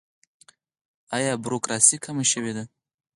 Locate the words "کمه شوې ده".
2.03-2.63